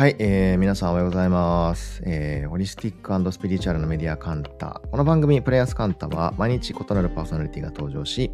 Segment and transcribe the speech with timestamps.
[0.00, 2.02] はい、えー、皆さんおはようございます。
[2.06, 4.80] えー、ホリスティックスピリチュアルのメディアカンタ。
[4.90, 8.30] この番組、プレイヤースカンタは、毎日異なるパーソナリティが登場し、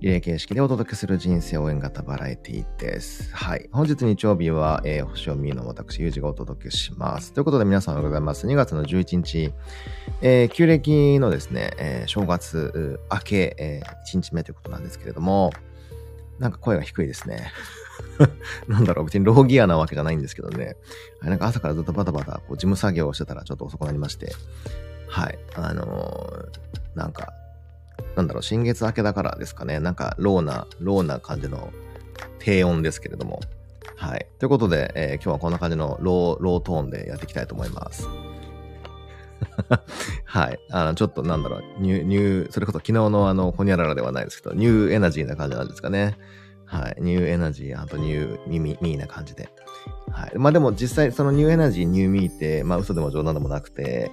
[0.00, 3.32] リレー形式でお届けする人生応援型バラエティです。
[3.32, 3.68] はい。
[3.70, 7.32] 本日日曜日は、えー、星を見るの私、ゆうじがお届けします。
[7.32, 8.48] ということで皆さんおはようございます。
[8.48, 9.52] 2月の11日、
[10.22, 13.80] えー、旧暦のですね、えー、正月明け、え、
[14.12, 15.52] 1日目ということなんですけれども、
[16.40, 17.52] なんか声が低いですね。
[18.68, 20.76] なんだろう、別にローギアなわけじゃないんですけどね。
[21.22, 24.32] なんか朝からずっとバタバタ、こう、事務作業をしてたらちょっと遅くなりまして。
[25.08, 25.38] はい。
[25.54, 27.32] あのー、なんか、
[28.16, 29.80] なんだろう、新月明けだからですかね。
[29.80, 31.72] なんか、ローな、ローな感じの
[32.38, 33.40] 低音ですけれども。
[33.96, 34.26] はい。
[34.38, 38.08] ということで、えー、今日はこんな感じのロー、ロートーンでやっていきたいと思います。
[40.24, 40.58] はい。
[40.70, 46.18] あの、ちょっとなんだろう、 new、new、それこそ昨日のあの、ホニャララではないですけど、ニューエナジーな感じなんですかね。
[46.66, 46.96] はい。
[47.00, 49.48] new energy、あと new me me、me な感じで。
[50.10, 50.32] はい。
[50.36, 54.10] まあでも実際その new energy、new me って、まあ嘘でも冗談でもなくて、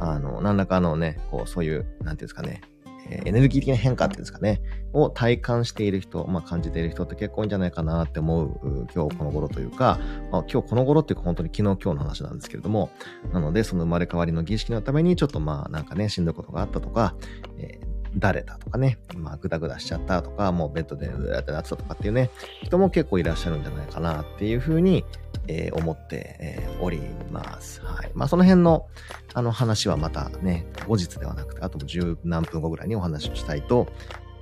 [0.00, 2.62] あの、何らかのね、こう、そういう、なんていうんですかね、
[3.10, 9.98] えー、エネルギー的な変化っていうんですかね、を体感している人、まあ感じている人って結構多いんじゃないかなって思う、今日この頃というか、
[10.30, 12.90] まあ今日この頃っていうか本当に昨日今日の話なんですけれども、
[13.32, 17.14] なのでその生まれ変わりの儀式のためにちょっとまあなんかね、しんどいことがあったとか、
[17.58, 22.30] えーだれたとかね、まあ、ぐだぐだしちゃったとか、もうベッドでうやってなってたとかっていうね、
[22.62, 25.04] 人も結構いらっしゃるんじゃないかなっていうふうに、
[25.48, 27.00] えー、思って、えー、おり
[27.30, 27.80] ます。
[27.82, 28.10] はい。
[28.14, 28.86] まあ、その辺の、
[29.34, 33.88] あの話はまたね、後日ではなくて、あと十何分後ぐらいにお話をしたいと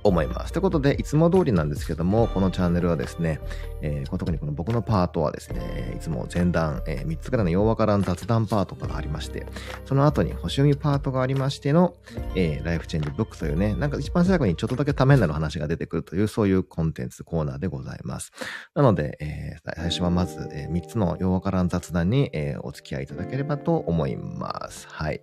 [0.03, 0.53] 思います。
[0.53, 3.39] ということで、いつも通りなんですけども、このチャンネルはですね、
[3.81, 9.45] えー、特にこの僕のパートはですね、いつも前段、えー、3つぐらのようわからん雑談パートがありまして、
[9.85, 11.95] その後に星読みパートがありましての、
[12.35, 18.31] えー、ライフチェンジブックというね、なんか一番最後にちょっとだけためになる話が出てくるという、そういうコンテンツコーナーでございます。
[18.75, 24.87] なので、えー、最初はまず、えー、3つのようわからん雑談に、えー、お付き合いいただければと思います。
[24.89, 25.21] はい。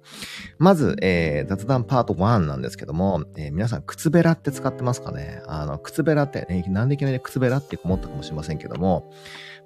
[0.59, 9.11] まず、えー、雑談パート1なんですけども、えー、皆さん、靴べらって使ってますかねあの、靴べらって、ね、なんでいきなり靴べらって思ったかもしれませんけども、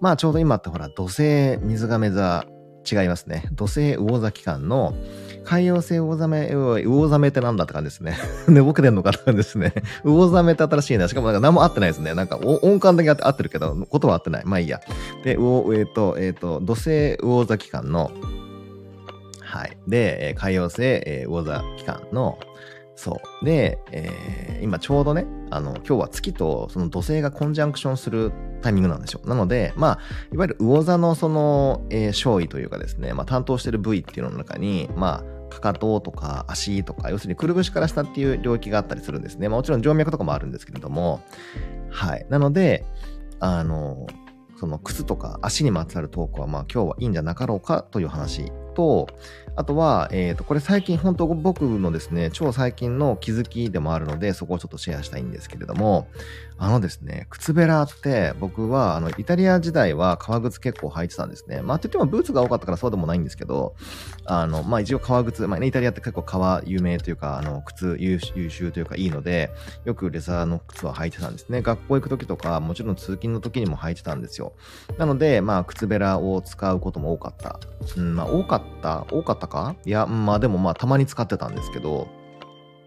[0.00, 2.46] まあちょうど今ってほら、土星水亀座
[2.90, 3.48] 違いますね。
[3.52, 4.94] 土星魚座期間の
[5.44, 8.16] 海洋性魚ザメ、魚ザメってなんだって感じですね。
[8.48, 9.72] 寝ぼけてんのかって感じですね。
[10.04, 11.08] 魚ザメって新しいな。
[11.08, 12.14] しかもなんか何も合ってないですね。
[12.14, 14.42] なんか音感だけ合ってるけど、言葉合ってない。
[14.44, 14.80] まあいいや。
[15.24, 18.10] で、魚、えっ、ー、と、えっ、ー、と、土星魚座期間の、
[19.40, 19.76] はい。
[19.86, 22.38] で、海洋性魚座期間の、
[23.02, 23.44] そう。
[23.44, 28.30] で、えー、今ちょうどね、あの、今日は月とその土星がコンジャンクションする
[28.60, 29.20] タイミングなんですよ。
[29.24, 29.98] なので、まあ、
[30.32, 39.48] いわゆる魚座のその、えー、勝位というかですね、まあ、担当してる部位っていうのの中に、まあ、かかととか足とか、要するにくるぶしから下っていう領域があったりするんですね。
[39.48, 41.22] まあ、もちろん静脈とかもあるんですけれども、
[41.90, 42.24] はい。
[42.30, 42.84] なので、
[43.40, 44.06] あの、
[44.54, 49.08] その靴とか足にまつわるトークは、まあ今日はいいんじゃなかろうかという話と、
[49.54, 56.08] あとは、えっ、ー、と、これ最近、本当僕のですね、超最近の気づきでもあるので、そこをちょっとシェアしたいんですけれども、
[56.64, 61.60] あのですね、靴べらって、僕は、あの、イタリア時代は革靴結構履いてたんですね。
[61.60, 63.74] まあ、って言ってもブーツが多かったからそうでもないんですけど、
[64.26, 69.50] あの、まあ、一応革靴、まあね、イタリアって結構革有名というか、あの、靴優秀というかいいので、
[69.84, 71.62] よくレザーの靴は履いてたんですね。
[71.62, 74.52] 学校行く時とか、もちろん通勤の時にも履いてたんですよ。
[74.98, 77.58] なので、まあ、靴べらを使うことも多かった。
[77.96, 79.74] うん、まあ、多かった多かったか？
[79.84, 82.06] いや、まあでもまあたまに使ってたんですけど、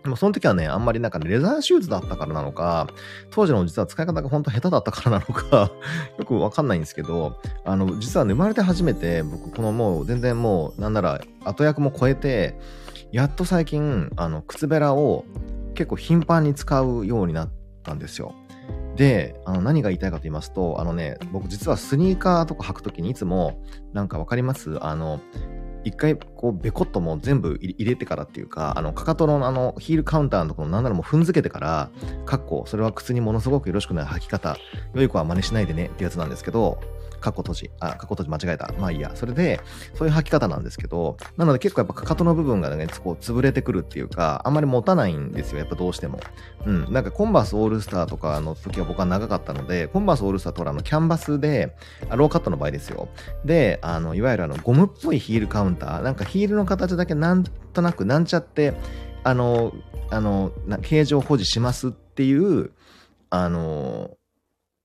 [0.05, 2.87] でもその時はね、あんまりなんかレザーシューズだったからなのか、
[3.31, 5.71] 当時の実は使い方が本当下手だったからなのか、
[6.19, 12.55] よくわかんないんですけど、あの、実は、生まれて初めて、僕このもう全然もう、なんなら後役も超えて、
[13.11, 15.25] やっと最近、あの、靴べらを
[15.73, 17.49] 結構頻繁に使うようになっ
[17.81, 18.35] たんですよ。
[18.95, 23.59] で、あの何が言いたいかと言いますと、あのね、僕実はスニーカーとか履くときにいつも、
[23.91, 24.77] なんかわかります？
[24.85, 25.19] あの、
[25.85, 31.89] 一回こうベコッともう全部入れてからっていうか、あの、かかとのあの、ヒールカウンターのところなんならもう踏んづけてから、
[32.25, 34.57] かっこ、それは靴にものすごくよろしくない履き方、
[34.95, 36.79] 良い子は真似しないでねってやつなんですけど、
[37.19, 38.73] かっこ閉じ、あ、かっこ閉じ間違えた。
[38.79, 39.11] まあいいや。
[39.15, 39.59] それで、
[39.93, 45.59] そういう履き方なんですけど、なので結構やっぱかかとの部分がね、こう潰れてくるっていうか、あんまり持たないんですよ。
[45.59, 46.19] やっぱどうしても。
[46.65, 46.91] うん。
[46.91, 51.75] なんかコンバースオールスターとかの時は僕は長かったので、コンバースオールスターとらのキャンバスで、
[52.09, 53.09] あローカットの場合ですよ。
[53.43, 58.73] で、あの、いわゆるあの、ゴムっぽいヒールカウンター、なんかヒールの形だけなんとなくなんちゃって、
[59.23, 59.73] あの、
[60.09, 60.51] あの、
[60.81, 62.71] 形状保持しますっていう、
[63.29, 64.11] あの、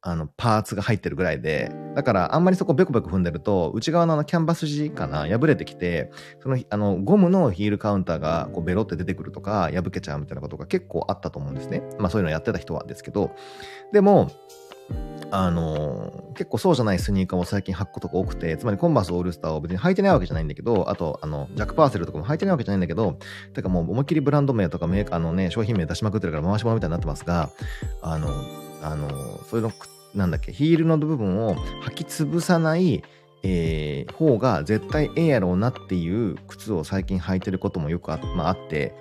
[0.02, 6.10] あの、パーツが入ってるぐらいで、だからあんまりそこベコベコ踏んでると、内側のあのキャンバス地かな、破れてきて、
[6.42, 11.82] その、あの、ゴムのヒールカウンターがこうベロって出てくるとか、破けちゃうみたいなことが結構あったと思うんですね。
[11.98, 13.32] まあそういうのやってた人はですけど、
[13.92, 14.30] でも、
[15.32, 23.18] あの、結構そうじゃないスニーカーを最近履くことが多くて、つまりコンバースオールスターを別に履いてないわけじゃないんだけど、あと、あの、ジャックパーセルとかも履いてないわけじゃないんだけど、
[23.52, 27.50] てかもう思いっきりブランド名とかメーカーのね、商品名出しまくってるから回し物みたいになってますが、
[28.02, 28.28] あの、
[28.82, 29.72] あの、それの、
[30.14, 33.02] なんだっけ、ヒールの部分を履き潰さない、
[33.42, 38.94] えー、方が絶対ええやろうなっていう靴を最近履いてることもよくあ,、まあ、あって、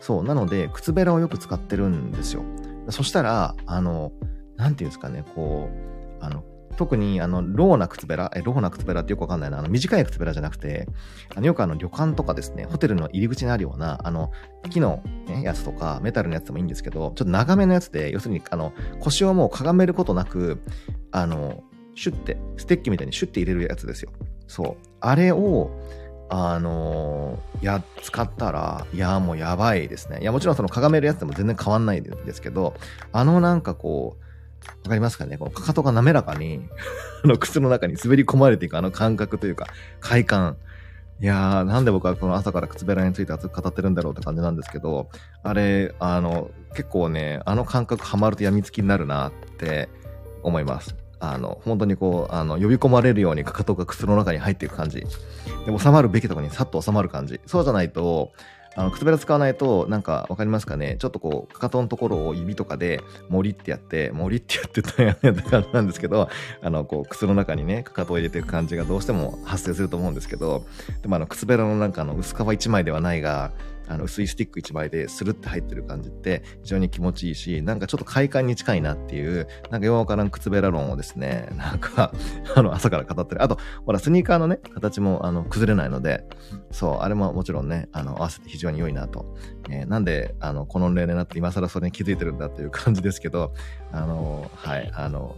[0.00, 2.42] そう、なので、靴べらをよく使ってるんですよ。
[2.90, 4.12] そしたら、あの、
[4.56, 5.68] なんていうんですかね、こ
[6.20, 6.44] う、あの、
[6.76, 10.86] 特にあのローな靴べら、えローな靴べらってよくわかんないな、あの短い靴べらじゃなくて、
[11.34, 14.30] あのよくあの旅館とかですね、ホテルの入り口にあるような、あの
[14.70, 20.60] 木の、ね、やつとかメタルのやつでもいいんですけど、ちょっと長めのやつで、要するにあの腰をもうかがめることなく、
[21.10, 21.62] あの、
[21.94, 24.12] シュッて、ステッキみたいにシュッて入れるやつですよ。
[24.46, 24.86] そう。
[25.00, 25.70] あれを、
[26.28, 30.18] あのー、や、使ったら、いや、もうやばいですね。
[30.20, 32.74] いや、もちろんそのかがめるやつでも全然変わんないんですけど、
[33.12, 34.25] あのなんかこう、
[34.84, 35.38] わかりますかね？
[35.38, 36.68] このかかとが滑らかに
[37.24, 39.66] あの靴の中に滑り込まれていくあの感覚というか、
[40.00, 40.56] 快感。
[41.18, 45.08] いやー、なんで僕はこの朝から靴べらについて熱く語ってるんだろうって感じなんですけど、
[45.42, 49.88] あれ、あの、結構ね、あの感覚ハマると病みつきになるなって
[50.42, 50.94] 思います。
[51.18, 55.00] あの、本当にこう、あの、呼び込まれるようにかかとが靴の中に入っていく感じ。
[55.00, 55.06] で、
[55.78, 57.40] 収まるべきとこにさっと収まる感じ。
[57.46, 58.32] そうじゃないと、
[58.76, 60.96] あの、靴べら使わないと、なんか、分かりますかね？
[60.98, 63.00] ちょっとこう、かかとのところを指とかで、
[63.30, 66.28] 森ってやって、森ってやってたやった感じなんですけど、
[66.62, 70.66] あの、こう、靴の中にね、かかとを入れていく感じがどうしても発生すると思うんですけど、
[71.00, 73.50] でもあの、靴べらのなんかあの、薄皮一枚ではないが、
[73.88, 82.12] あの薄いスティック1枚でスルって入ってる感じって非常に気持ちいいし、なんかちょっと快感に近いなっていう、なんかようわからん靴べら論をですね、 なんか、
[82.54, 83.42] あの、朝から語ってる。
[83.42, 86.24] あと、ほら、スニーカーのね、形もあの崩れないので、
[86.70, 89.36] そう、あれももちろんね、あの、合わせて非常に良いなと。
[89.70, 93.52] えー、なんで、あの、この例になって今更それに気づいてるんだっていう感じですけど、
[93.92, 95.36] あの、はい、あの、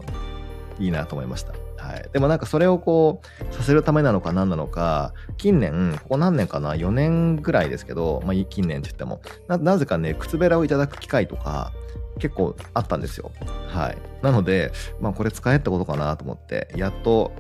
[0.79, 1.68] いいなと思いました。
[1.79, 2.09] はい。
[2.13, 11.73] でもなんかそれをこう、させるためなのか何なのか、近年、ここ何年かな ?4 年ぐらいですけど、まあ近年って言っても、な、なぜかね、靴べらをいただく機会とか、
[12.19, 13.31] 結構あったんですよ。
[13.69, 13.99] はい。
[14.23, 17.33] なので、まあこれ使えってことかなと思って、やっと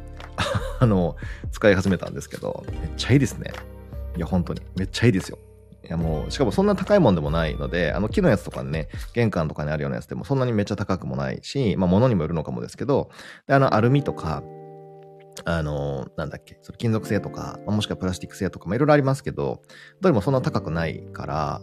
[0.81, 1.17] あの、
[1.51, 3.53] 使い始めたんですけど、めっちゃいいですね。
[4.17, 4.63] いや、本当に。
[4.77, 5.39] めっちゃいいですよ。
[5.85, 13.11] いやもう、しかもそんな高いもんでもないので、あの木のやつとかね、玄関とかにあるようなやつでもそんなにめっちゃ高くもないし、まあ物にもよるのかもですけど、
[13.47, 14.43] であのアルミとか、
[15.45, 19.63] あの、なんだっけ、それ金属製とか、もしくはプラスチック製とか、もいろいろありますけど、
[20.01, 21.61] どれもそんな高くないから、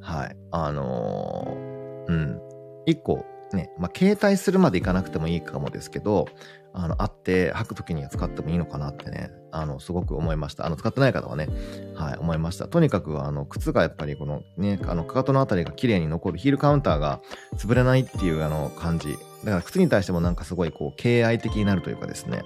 [0.00, 1.54] はい、あの
[2.08, 2.40] うん、
[2.88, 3.24] 1個
[3.56, 6.26] ね、まあ携帯するまでいかなくてもいいかもですけど、
[6.72, 10.66] あの、あって履くときには使ってもいいのかなってね、あの、すごく思いました。
[10.66, 11.48] あの、使ってない方はね、
[11.94, 12.68] はい、思いました。
[12.68, 17.20] とにかく、あの、靴がやっぱりこのね、あの、かかとのあたりが綺麗に残る、ヒールカウンターが
[17.56, 19.16] 潰れないっていうあの感じ。
[19.44, 22.42] だから靴に対してもなんかすごいこう、敬愛的になるというかですね、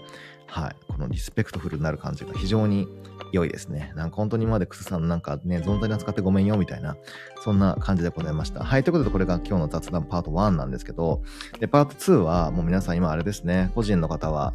[0.46, 2.86] はい、このリスペクトフルになる感じが非常に
[3.32, 3.92] 良いですね。
[3.96, 6.96] なんか本当に今まで靴さんなんかね、存在に扱ってごめんよみたいな、
[7.42, 8.62] そんな感じでございました。
[8.62, 11.22] はい、ということでこれが今日の雑談パート1なんですけど、
[11.58, 14.54] で、パート2はもう皆さん今あれですね、個人の方は、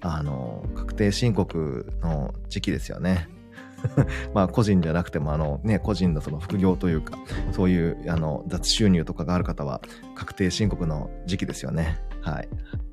[0.00, 3.28] あの、確定申告の時期ですよね。
[4.34, 7.18] まあ個人じゃなくてもあのね、個人のその副業というか、
[7.52, 9.80] そういうあの雑収入とかがある方は
[10.14, 11.98] 確定申告の時期ですよね。
[12.22, 12.48] はい。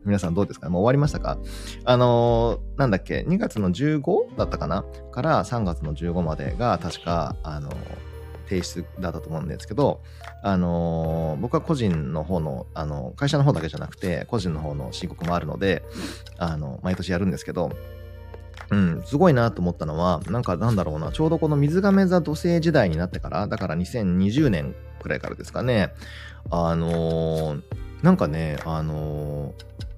[0.06, 0.70] 皆さんどうですか？
[0.70, 1.38] もう終わりましたか？
[1.86, 4.86] あのー、なんだっけ ?2 月の15だったかな？
[5.12, 7.76] から3月の15までが確か、あのー、
[8.48, 10.02] 提出だったと思うんですけど、
[10.44, 15.84] あのー、僕は個人の方の、あの、会社の方だけじゃなくて、個人の方の申告もあるので、
[16.38, 17.72] あの、毎年やるんですけど、
[18.70, 25.94] うん、すごいなと思ったのは、なんかなんだろうな、ちょうどこの水亀座土星時代になってから、だから2020年くらいからですかね、
[26.50, 27.62] あのー、
[28.04, 29.54] なんかね、あの、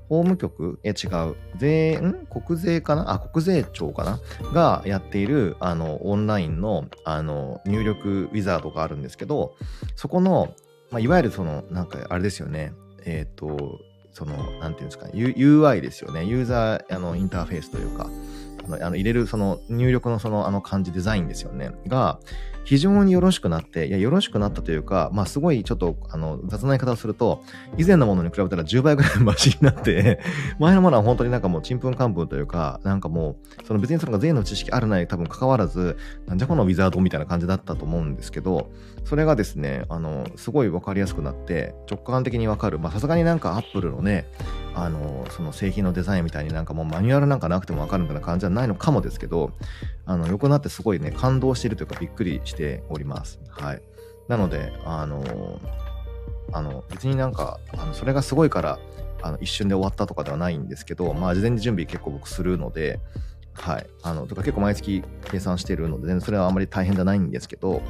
[0.09, 0.79] 法務局？
[0.83, 1.35] え、違う。
[1.57, 2.25] 税、ん？
[2.25, 3.11] 国税かな？
[3.11, 4.19] あ、国税庁かな？
[4.51, 9.55] がやっている、あの、オンラインの、あの、入力ウィザードがあるんですけど、
[9.95, 10.53] そこの、
[10.89, 12.73] まあ、いわゆるその、なんか、あれですよね。
[13.05, 13.79] えっ、ー、と、
[14.11, 16.25] その、なんていうんですか、U、UI ですよね。
[16.25, 18.09] ユーザー、あの、インターフェースというか、
[18.65, 21.71] あの、あの入れる、その、入力のその、あの感じ、デザインですよね。
[21.87, 22.19] が、
[22.69, 27.43] 非常によろしくなって、いや、よろしくなったというか、まあ、すごいちょっと、あの、雑な言い方をすると、
[27.79, 30.19] 以前のものに比べたら10倍ぐらいマシになって
[30.59, 35.97] 前のものは本当になんかもう、ちんぷんかんぷんというか、なんかもう、その別にその税の知識あるない多分関わらず、
[36.27, 38.69] なんじゃこのウィザードみたいな感じだったと思うんですけど、
[39.03, 42.77] それがですね、あの、すごいわかりやすくなって、直感的にわかる。
[42.77, 44.27] まあ、さすがになんかアップルのね、
[44.75, 49.53] あの、その製品のデザインみたいになんかもうマニュアルなんかなくてもわかるみたいな感じじゃないのかもですけど、
[50.05, 53.39] あの、良くなってすごいね、感動してるというかびっくりしてております。
[53.49, 53.81] はい。
[54.27, 55.23] なので、あの、
[56.51, 58.79] あの、別になんか、あのそれがすごいから、
[59.21, 62.99] あの一瞬で終わったとかではないんですけど、まあ事前に準備結構僕するので、
[63.53, 63.87] はい。
[64.03, 67.81] あの、とか結構毎月計算しているので、ね、それはあんまり大変じゃないんですけど、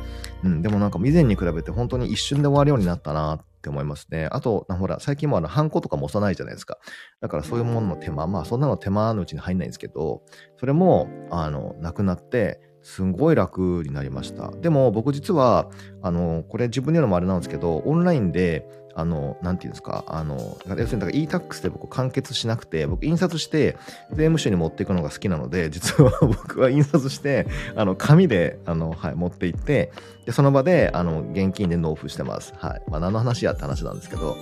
[0.44, 4.28] うん、でもなんか以前に比べて本当に一瞬で終わるようになったなって思いますね。
[4.32, 6.78] あと、ほら、最近もあの、ハンコとかも押さないじゃないですか。
[7.22, 10.24] だからそういうものの手間、まあそんなの手間のうちに入んないんですけど、
[10.58, 14.52] それも、あの、なくなって、すごい楽になりました。
[14.52, 15.70] でも僕実は、
[16.02, 23.78] あの、これ自分で言うのもあれなんですけど、オンラインで、あの、なんていうんですか、あの、要するにだから e-tax で僕完結しなくて、僕印刷して
[24.12, 29.92] 税務署に持っていくのが好きなので、実は 僕は印刷して、あの、紙で、あの、はい、持って行って、
[30.26, 32.54] で、その場で、あの、現金で納付してます。
[32.58, 32.82] はい。
[32.90, 34.36] まあ、何の話やって話なんですけど、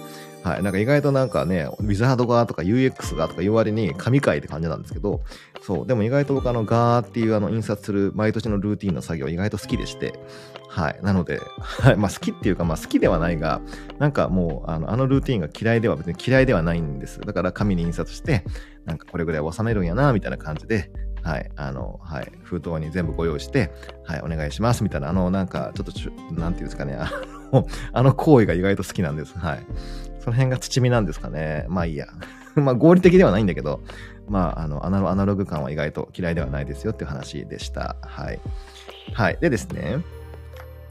[0.44, 0.64] はい。
[0.64, 5.22] なんか意外となんかね、ウィザード側とか UX がとか言う割に神回って感じなんですけど、
[5.62, 5.88] そう。
[5.88, 10.14] でも意外と僕あのガーっていうあの印刷する毎年のルーティンの作業意外と好きでして、
[10.70, 11.00] はい。
[11.02, 11.96] なので、はい。
[11.98, 13.62] まあ好きっていうか、まあ好きではないが、
[14.00, 17.20] なんかもうあのあのルーティンが嫌いでは別に嫌いではないんです。
[17.20, 18.44] だから紙に印刷して、
[18.86, 20.92] なんかこれぐらい収めるんやな、みたいな感じで、
[21.24, 23.72] はい、あの、はい、封筒に全部ご用意して、
[24.06, 27.12] はい、お願いします、みたいな、あの、なんか、ちょっとちなんていうんですかね、あ
[27.52, 29.38] の、あの行為が意外と好きなんです。
[29.38, 29.66] はい。
[30.20, 31.66] その辺が土見なんですかね。
[31.68, 32.08] まあいいや。
[32.56, 33.82] まあ合理的ではないんだけど、
[34.28, 37.96] まあ、あの、アナログ感は意外と嫌いではないですよっていう話でした。
[38.02, 38.40] はい。
[39.14, 39.38] はい。
[39.40, 40.04] でですね。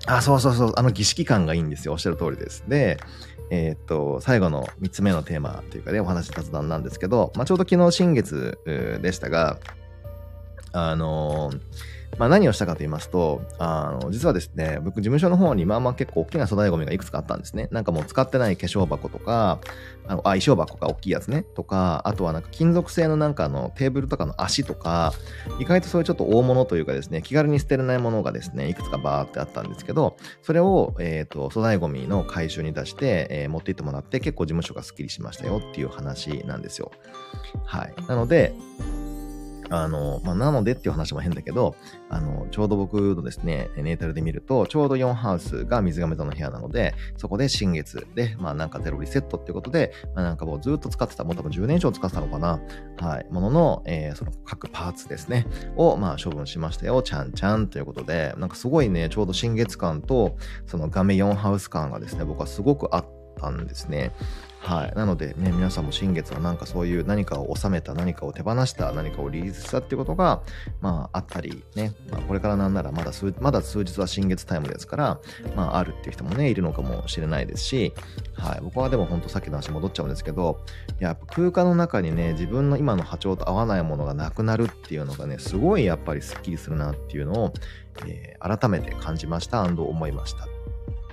[0.07, 0.73] あ、そうそうそう。
[0.77, 1.93] あの儀式感がいいんですよ。
[1.93, 2.65] おっしゃる通りです。
[2.69, 2.99] で、
[3.51, 8.59] えー、っと、最後の3つ目のテーマというかね、お話雑談なんですけど、まあ、ちょうど昨日新月
[9.03, 9.59] でしたが、
[10.73, 11.61] あのー、
[12.19, 17.69] まあ、何をしたかと言いますと、あの、実はですね、僕事務所の方にまあまあ結構大きな粗大ゴミがいくつかあったんですね。
[17.71, 19.61] なんかもう使ってない化粧箱とか、
[20.07, 21.43] あの、あ、衣装箱か大きいやつね。
[21.43, 25.13] とか、あとはなんか金属製のなんかのテーブルとかの足とか、
[25.61, 36.93] 意外とそういうちょっと大物というかですね、気軽に捨てれないものがですね、いくつかバーってあったんですけど、それを、えっ、ー、と、粗大ゴミの回収に出して、えー、持って行ってもらって結構事務所がスッキリしましたよっていう話なんですよ。
[37.65, 37.95] はい。
[38.09, 38.55] なので、
[39.71, 41.75] あの、まあ、なのでっていう話も変だけど、
[42.09, 52.61] あの、ちょうど僕のですね、ネータルで見ると、ちょうど4ハウスが水亀座の部屋なので、そこで新月で、まあなんかゼロリセットっていうことで、まあなんかもうずっと使ってた、もう多分10年以上使ってたのかな、
[52.99, 55.47] はい、ものの、えー、その各パーツですね、
[55.77, 64.13] を、まあ処分しましたよ、ちゃんちゃんということで、なんかすごいね、ちょうど新月感と、その画面4ハウス感がですね、僕はすごくあってたんですね。
[64.67, 64.93] はい。
[64.97, 70.43] なのでね、皆さんも新月はなんかそういう何かを収めた、何かを手放した、何かをリリースしたっていうことが、
[70.81, 75.21] まああったりね、まあこれからなんならまだ数、まだ数日は新月タイムですから、
[75.55, 77.95] まああるっていう人もね、いるのかもしれないですし、
[78.35, 78.61] はい。
[78.61, 80.61] 僕はでも本当さっきの話戻っちゃうんですけど、
[80.99, 87.53] やっぱ空間の中にね、自分の今の波長と合わないものがなくなるっていうのがね、すごいやっぱりスッキリするなっていうのを、
[88.05, 90.49] えー、改めて感じました、思いました。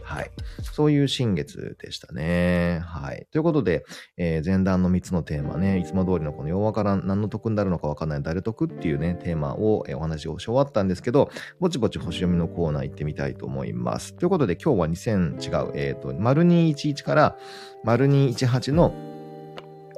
[0.04, 0.32] はい。
[0.62, 2.82] そういう新月でしたね。
[2.86, 3.28] はい。
[3.32, 3.86] ということで、
[4.18, 14.14] えー、前段の3つのテーマね、いつも通りのこの弱から何の得になるのかわかんない誰得っていうね、テーマを、え、お話をし終わったんですけど、ぼちぼち星読みのコーナー行ってみたいと思います。
[14.14, 17.38] ということで、今日は2000違う、えっ、ー、と、丸211から
[17.84, 19.13] 丸218の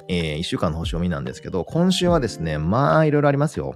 [0.07, 3.75] えー、1週間の星読みなんですけど、今週はですね、まあ、いろいろありますよ。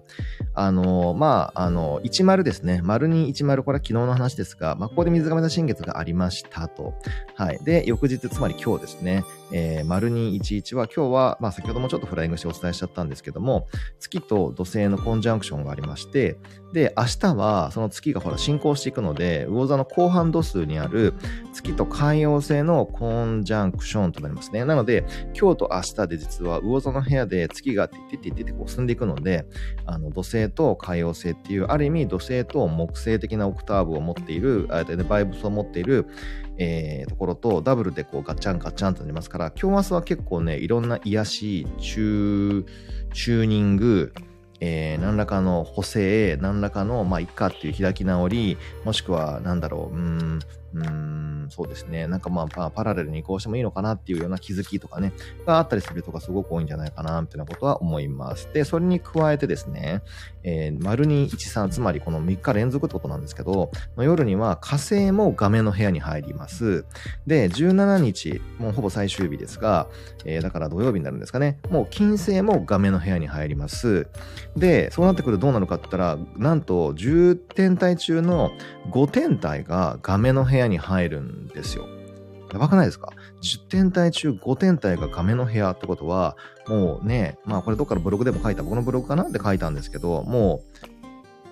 [0.54, 2.82] あのー、まあ、あのー、10ですね。
[2.84, 6.94] 丸に10、これは昨日の話ですが、まあ、ここで水亀座新月がありましたと。
[7.36, 7.60] はい。
[7.64, 9.24] で、翌日、つまり今日ですね。
[9.52, 13.68] えー、丸211は今日は、まあ、先ほどもちょっとフライングしてお伝えしちゃったんですけども、
[14.00, 16.38] 月と土星のコンジャンクションがありまして、
[16.74, 21.16] で、明日はその月がほら進行していくので、魚座の後半度数にある
[21.52, 24.64] 月と海洋星のコンジャンクションとなりますね。
[24.66, 25.06] なので、
[25.40, 29.46] 今日と明日で実は魚座の部屋で月がティティティティこう進んでいくので、
[29.86, 36.06] あの土星と海洋星っていう、ある意味土星と木星的なオクターブを持っている、あバイブスを持っている、
[36.60, 44.14] えー、ところとダブルでこうガチャンガチャンとなりますから、今日明日は結構ね、いろんな癒し、チューニング、
[44.62, 50.40] えー、何らかの補正、何らかの、まあ、いっかっていう開き直り、もしくは、なんだろう、うん、
[51.50, 52.08] そうですね。
[52.08, 55.14] なんかまあ、パラレルに移行してもいいのかなっていうような気づきとかね、
[55.46, 58.50] があったりするとかすごく多いんじゃないかな、みたいなことは思います。
[58.54, 60.02] で、それに加えてですね、
[60.44, 66.86] えー、丸に13、つまりこの3日連続ってことなんですけど、夜には火星も画面の部屋に入ります。
[67.26, 69.88] で、17日、もうほぼ最終日ですが、
[70.26, 74.08] えー、だから土曜日になるんですかね、もう金星も画面の部屋に入ります。
[74.56, 78.52] で、そうなってくるとどうなるかって言ったら、なんと10天体中の
[78.92, 81.88] 5天体が画面の部屋屋に入るんですよ。
[82.52, 83.12] やばくないですか
[83.44, 86.36] ?10 天体中5天体が画面の部屋ってことは、
[86.68, 89.24] もうね、まあこれどっかのブログでも書いた、僕のブログかな？
[89.24, 90.99] って書いたんですけど、もう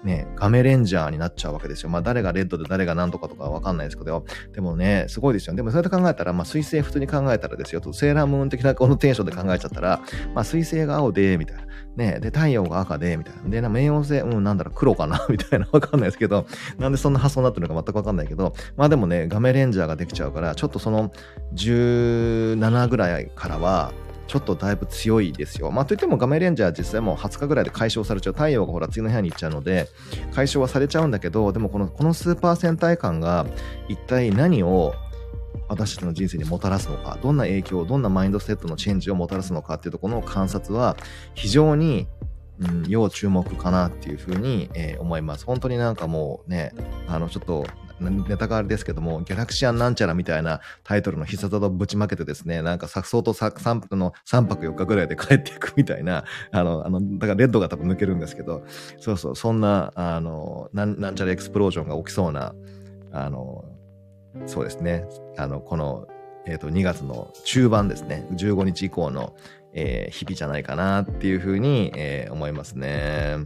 [0.03, 1.89] ね、ガメレンジャーになっちゃうわけですよ。
[1.89, 5.55] まあ誰がレッドで誰が何とかとかわかんないですけど、でもね、すごいですよ。
[5.55, 10.01] でもそれで考えたら、まあ水星普通に考えたらですよ、とセーラームーン的なこのテンションで考えちゃったら、
[10.33, 11.63] まあ水星が青で、みたいな。
[11.95, 13.49] ね、で、太陽が赤で、みたいな。
[13.49, 15.25] で、な冥王星、うん、なんだろ、黒かな？
[15.29, 15.67] みたいな。
[15.71, 16.45] わかんないですけど、
[16.77, 21.11] なんでそんな発想になってるのか全くわかんないけど、まあでもね、ガメレンジャーができちゃうから、ちょっとその
[21.55, 23.91] 17ぐらいからは、
[24.27, 25.71] ちょっとだいぶ強いですよ。
[25.71, 28.33] まあといっても画面レンジャー実際もう20日ぐらいで解消されちゃう。
[28.33, 29.87] 太陽がほら次の部屋に行っちゃうので、
[30.33, 33.45] 解消はされちゃうんだけど、でもこのこのスーパー戦隊感が
[33.87, 34.93] 一体何を
[35.69, 40.97] 私たちの人生にもたらすのか、どんな影響、どんなマインドセットのチェンジをもたらすのかっていうところの観察は
[41.33, 42.07] 非常に
[42.59, 45.45] うん、要注目かなっていうふうに、えー、思います。
[45.45, 46.73] 本当になんかもうね、
[47.07, 47.65] あの、ちょっと
[47.99, 58.63] ネタがあれですけども、ギャラクシアンなんちゃらみたいなタイトルの必殺技をぶちまけてですね、なんか作相と 3, の3泊4日ぐらいで帰っていくみたいな、あの、あの、だからレッドが多分抜けるんですけど、
[58.99, 62.53] そうそう、そんな、あの、なんなんちゃらエクスプロージョンが起きそうな、
[63.11, 63.65] あの、
[64.45, 65.05] そうですね、
[65.37, 66.07] あの、この、
[66.45, 69.35] えっ、ー、と、2月の中盤ですね、15日以降の、
[69.73, 73.37] えー、日々じゃないかなっていうふうに、えー、思いますね。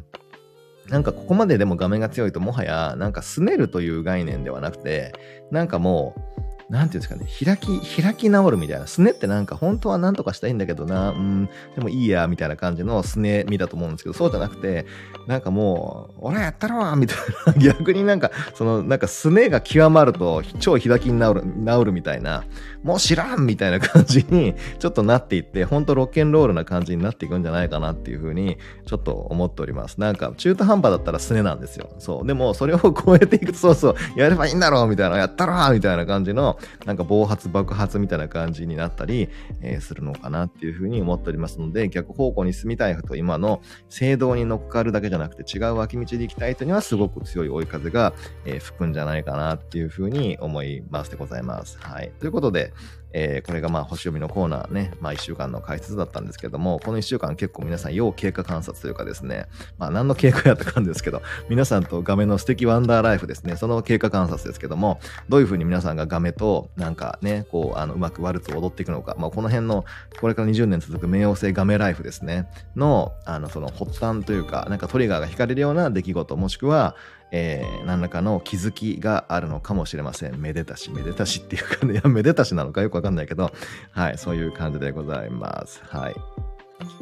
[0.90, 5.14] なんかここまででも画面が強いともはやなんか拗ねるという概念ではなくて
[5.52, 8.88] なんかもうなんていうんですかね、開き、開き直るみたいな。
[8.88, 14.86] すねってなんか本当は何とかしたいんだけどな、うん、でもいいや、みたいな感じのすねみだと思うんですけど、そうじゃなくて、
[15.28, 17.54] なんかもう、俺やったろみたいな。
[17.62, 22.46] 逆になんか、その、なんかすねが極まると、超開きに直る、直るみたいな、
[22.84, 30.00] もう知らんみたいな感じに、ちょっとなっていって、本当ロッケンロールな感じになっていくんじゃないかなっていうふうに、ちょっと思っております。
[30.00, 31.90] なんか、中途半端だったらすねなんですよ。
[32.00, 32.28] そう。
[32.28, 39.30] でも、それを超えていくと、そうそう、やればいいんだろうみたいな、やったろみたいな感じの、なんか暴発爆発みたいな感じになったり、
[39.62, 48.14] えー、するのかなっていうふうに思っておりますので、逆方向に進みたい人今の制度に乗っかるだけじゃなくて違う脇道で行きたい人にはすごく強い追い風が、
[48.46, 51.78] えー、吹くんじゃないかなっていうふうに思いますでございます。
[51.80, 52.12] はい。
[52.20, 52.74] ということで、
[53.14, 59.48] えー、これがまあ星読みのコーナーね、まあ1週間の解説だったんですけども、この1週間結構皆さん要経過観察というかですね、
[59.78, 69.86] まあ何の経過やったかんですけど、皆さんと画面の素敵ワンダーライフですね、その経過観察ですけども、どういうふうに皆さんが画面となんかね、こう、あの、うまくワルツを踊っていくのか、まあこの辺の、
[70.20, 76.96] これから20年続く冥王星画面ライフですね、の、あの、その発端というか、なんかトリガーが引かれるような出来事、もしくは、
[77.32, 80.40] えー、何らかの気づきがあるのかもしれません。
[80.40, 83.52] めでたし、めでたしっていうかね、いや、めでたしなのかよくわかんないけど、
[83.92, 85.82] はい、そういう感じでございます。
[85.86, 86.16] はい。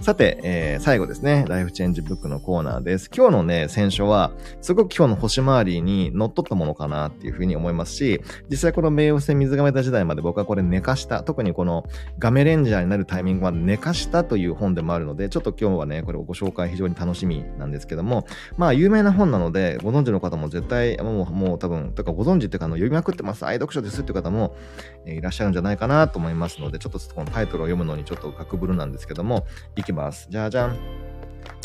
[0.02, 1.46] さて、えー、最後ですね。
[1.48, 3.10] ライフチェンジブックのコーナーです。
[3.16, 11.86] 今日のね、選書は、すごく今日の星回りに乗っ取ったものかなっていうふうに思いますし、実際この冥王星水亀座時代まで僕はこれ寝かした、特にこの
[12.18, 18.26] ガメレンジャーになるタイミングまで寝かしたという本でもあるので、ちょっと今日はね、これをご紹介非常に楽しみなんですけども、
[18.58, 24.56] まあ有名な本なので、ご存知の方も絶対、もう、もう多分、とかご存知っていうか、あの読みまくってます、愛読書ですっていう方も、
[25.06, 30.28] えー、いらっしゃるんじゃないかなと思いますので、ちょっとこのタイトルを読むのにちょっと格ぶるなんですけども、いきます。
[30.30, 30.78] じゃじゃん。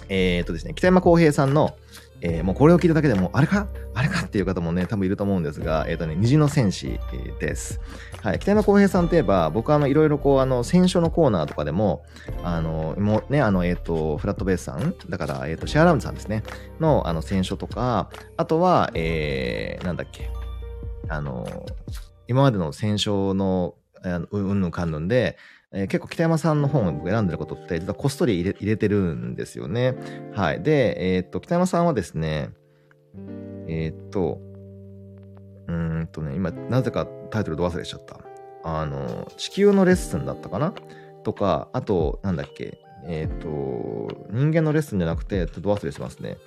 [0.09, 1.77] えー、っとですね、北山康平さんの、
[2.21, 3.69] えー、もうこれを聞いただけでも、あれか？
[3.95, 6.99] あれかっていう方もね、多分いると思うんですが、えっ、とね、虹の戦士
[7.39, 7.81] です。
[8.23, 8.39] はい。
[8.39, 12.03] 北山康平さんといえば、僕はあの、いろいろこう、あの、選書のコーナーとかでも、
[12.43, 16.43] あの、もうね、あの、えっ、と、フラットベースさん、だから、えっ、と、シェアラウンドさんですね、
[16.81, 20.31] の、あの、選書とか、あとは、えー、なんだっけ、
[21.09, 21.47] あの、
[22.27, 23.75] 今までの選書の、
[24.31, 25.39] うんぬんかんぬんで、
[25.75, 29.95] えー、結構北山さんの本を選んでることって、実はこっそり入れ入れてるんですよね。
[30.33, 30.63] はい。
[30.63, 32.51] で、えー、っと、北山さんはですね、
[33.67, 34.41] えー、っと、
[35.67, 38.21] うんとね、今、なぜかタイトルど忘れしちゃった。
[38.63, 40.73] あの、地球のレッスンだったかな？
[41.25, 43.49] とか、あと、なんだっけ、えっ、と、
[44.31, 46.39] 人間のレッスンじゃなくて、ちょっと忘れしますね。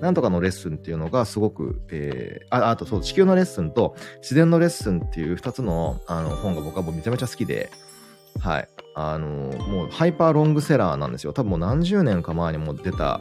[0.00, 7.70] なんとかのレッスンっていうのがすごく、えー、あ、あとそう、地球のレッスンと自然のレッスンっていう二つのあの本が僕はもうめちゃめちゃ好きで、
[8.38, 8.68] はい。
[8.94, 11.32] あのもうハイパーロングセラーなんですよ。
[11.32, 13.20] 多分もう何十年か前にも出た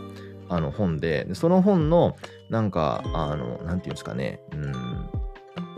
[0.50, 2.16] あの本で、でその本の、
[2.50, 4.95] なんか、あの、なんていうんですかね、うん、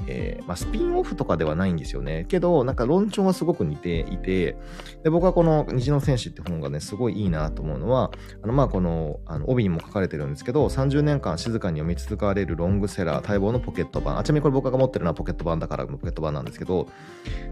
[0.08, 2.26] えー、まあ、スピンオフとかではないんですよね。
[2.30, 4.58] けど、なんか論調はすごく似ていて、
[5.04, 14.18] で僕はこの虹の戦士って本がね、すごいいいなと思うのは、あのまあこのあの帯にも書かれてるんですけど、30年間静かに読み続かれるロングセラー待望のポケット版。
[14.18, 16.88] あちなみにこれ僕が持ってるのはポケット版だからポケット版なんですけど、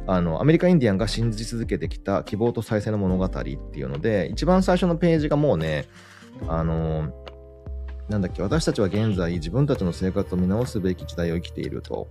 [0.07, 5.87] あの、アメリカインディアンが信じ続けてきた希望と再生の物語っていうので、一番最初のページがもうね、
[6.47, 7.13] あの
[8.09, 12.07] なんだっけ、私たちは現在自分たちの生活を見直すべき時代を生きていると。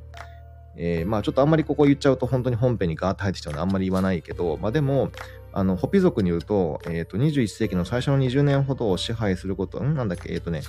[0.76, 5.10] えー、まあちょっとあんまりここ言っちゃうと本当に本編にガーッと入ってきちゃうのであんまり言わないけど、まあでも、
[5.52, 9.94] あの、ホピ族に言うと、えっ、ー、と、21世紀の最初の20年ほどを支配すること、ん？
[9.94, 10.62] なんだっけ、えっ、ー、とね、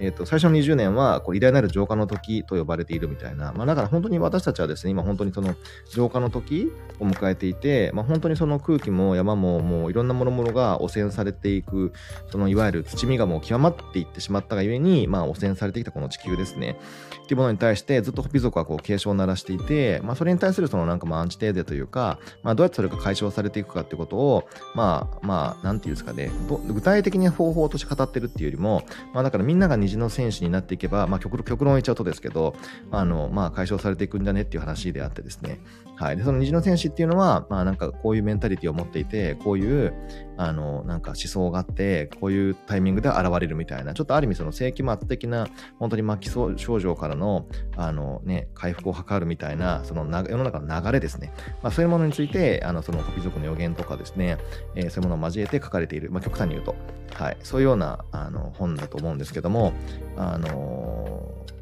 [0.00, 3.52] えっ、と、最初の20年は、こう、偉大なる浄化の時と呼ばれているみたいな。
[3.52, 5.54] まあ、だから本当に私たちはですね、今本当にその
[5.90, 11.92] 浄化の時を迎えていて、まあ、本当にその空気も山ももういろんなものものが汚染されていく、
[12.30, 16.76] そのいわゆる土見がもう極まっていってしまったがゆえに、まあ、汚染されてきたこの地球ですね。
[17.24, 26.30] っていうものに対して、ずっとホピ族はこう、警鐘を鳴らしていて、まあ、それに対するそのなんかまあ、アンチテーゼというか、まあ、どうやってそれが解消されていくかってことを、まあ、まあ、なんていうんですかね、
[26.68, 32.54] 具体的に方法として語ってるっていうよりも、まあ、だからみんなが虹の戦士になっていけば、まあ、極極論言っちゃうとですけど、
[32.90, 35.60] あの、まあ、解消されていくんじゃねっていう話であってですね。
[35.96, 36.16] はい。
[36.16, 39.94] で、その虹の戦士っていうのは、まあ、なんかこういうメンタリティを持っていて、こういう、
[40.36, 47.46] あの、なんか思想があって、こういうタイミングで現れるみたいな、ちょっとある意味その世紀末的な、本当に末期症状からの、
[47.76, 51.32] あのね、回復を図るみたいな、その世の中の流れですね。
[51.62, 54.38] まあ、そういうものについて、あの、そのコピ族の予言とかですね、
[54.74, 56.74] えー、そういうものを交えて書かれている、まあ、極端に言うと、
[57.14, 57.36] はい。
[57.42, 59.72] そういうような、あの、本だと思うんですけども、
[60.16, 61.55] あのー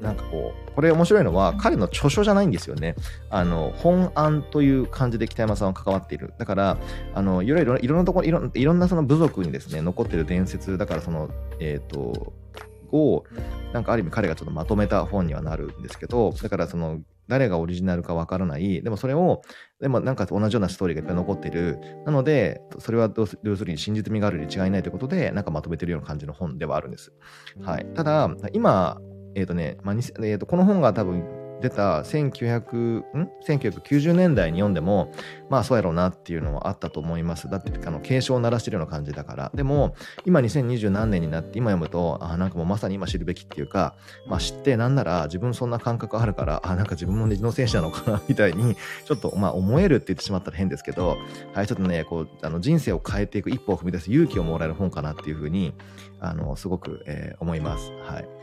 [0.00, 2.94] なんかこう、これ面白いのは、彼の著書じゃないんですよね。
[3.30, 6.34] あの、本案という感じで北山さんは関わっている。
[6.38, 6.78] だから、
[7.14, 12.32] あの、いろいろ、いろんなところ、いろいろんなその部族にですね、残ってる伝説、だからその、えっ、ー、と、
[12.92, 13.24] を、
[13.72, 18.82] なんかある意味彼がちょっとまとめた本にはなるんですけど、だからその、誰がオリジナルかわからない。
[18.82, 19.42] でもそれを、
[19.80, 21.78] でもなんか同じようなストーリーがいっぱい残っている。
[22.06, 27.12] なので、それは要するに真実味があるに違いないということで、なんかまとめてるような感じの本ではあるんです。
[27.60, 27.86] はい。
[27.94, 28.98] ただ、今、
[29.38, 31.22] えっ、ー、とね、まあえーと、この本が多分
[31.60, 35.12] 出た1900ん？1990年代に読んでも
[35.50, 37.48] まあそうやろうなっていうのはあったと思います。
[37.48, 39.50] だってあの警鐘を鳴らしてるような感じだから。
[39.54, 43.96] でも今2020何年になって今読むとあなんかもうまさに今知るべきっていうか
[44.26, 51.16] まあ知ってなんなら自分そんな感覚あるからあなんか自分も虹の戦士なのかな みたいにちょっとまあ思えるって言ってしまったら変ですけど
[51.54, 55.74] はいちょっとねこうあの人生を変えていく一歩を踏み出す勇気をもらえる本かなっていうふうに
[56.20, 57.90] あのすごく、えー、思います。
[58.04, 58.37] はい。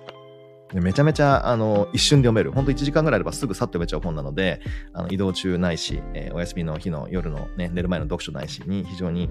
[0.73, 2.51] めちゃめちゃ、あの、一瞬で読める。
[2.51, 4.61] ほんと1時間ぐらいあればすぐさっと読めちゃう本なので、
[4.93, 9.29] あの移動中ないし、えー、お休みの日の夜のね、寝る前の読書ないしに非常に、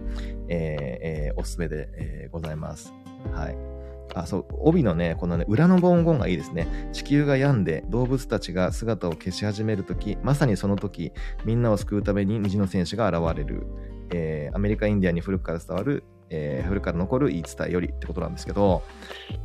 [0.48, 2.92] えーえー、おすすめで、えー、ございます。
[3.32, 3.56] はい。
[4.14, 6.90] あ、そう、帯のね、このね、裏の文言がいいですね。
[6.92, 11.12] 地球が病んで動物たちが姿を消し始めるとき、まさにその時、
[11.44, 13.66] みんなを救うために虹の戦士が現れる。
[14.10, 18.82] えー、アメリカ、インディアに古くから伝わるえー、古から残る言い伝えよりってことなんですけど、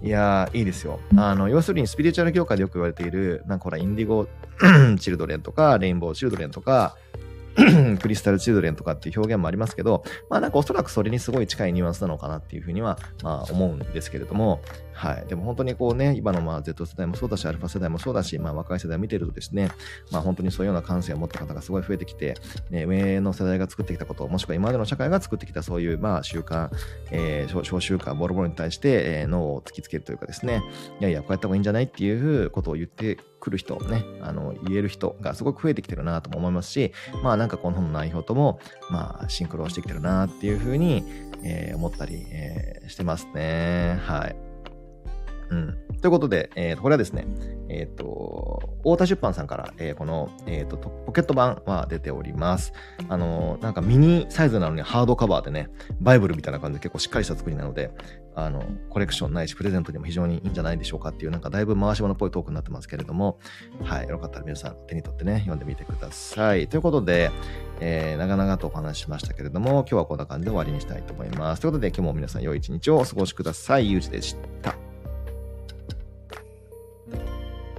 [0.02, 1.00] いやー、いいですよ。
[1.16, 4.28] あの、要するにスピリチュアル業界でよく言われている、なんかほら、インディゴ
[5.00, 6.96] チルドレンとか、レインボーチルドレンとか、
[8.02, 14.62] クリスタルチルドレンとかっていう表現もありますけど、まあなんかおそらくそれにすごい近いニュアンスなのかなっていうふうには、まあ思うんですけれども、
[15.00, 15.26] はい。
[15.28, 19.70] でも本当にこうね、今のまあ Z 世代もそうだし、アルファ世代もそうだし、まあ若い世代を見てるとですね、
[20.12, 22.36] まあ本当にそういうような感性を持った方がすごい増えてきて、
[22.70, 26.70] ね、上の世代が作ってきたこと、もしくは今までの社会が作ってきたそういうまあ習慣、
[27.12, 30.62] えー、小習慣、ボロボロに対して、え、脳を突きつけるというかですね、
[31.00, 36.92] いやいや、こうやった方がいいんじゃないっていうことを言ってくる人、ね、あの、言える人がすごく増えてきてるなとも思いますし、
[37.24, 38.60] まあなんかこの本の内容とも、
[38.90, 41.06] まあシンクロしてきてるなっていうふうに、
[41.42, 43.98] えー、思ったり、えー、してますね。
[44.04, 44.49] はい。
[45.50, 45.78] うん。
[46.02, 47.28] ということで、えー、これはですね、
[47.70, 52.74] えっ、ー、と、太田出版さんから、えー、この、えっ、ー、と、ポケット版は出ております。
[53.10, 57.92] あのなんかミニサイズなのにハードカバーでね、バイブルみたいな感じで結構しっかりした作りなので、
[58.36, 63.40] あの、コレクションないし、プレゼントにも非常にいいんじゃないでしょうかっていう、なんかだいぶ回し物っぽいトークになってますけれども、
[63.84, 66.68] はい、よかったら皆さん手に取ってね、読んでみてください。
[66.68, 67.32] ということで、
[67.82, 71.62] えー、長々とお話ししましたけれども、今日はこんな感じで終わりにしたいと思います。
[71.62, 73.92] ということで、今日も皆さん良い一日をお過ごしください。
[73.92, 74.89] ゆうじでした。